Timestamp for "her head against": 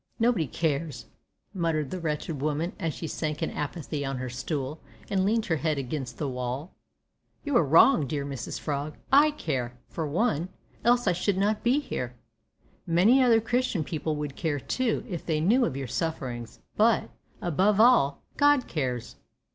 5.45-6.17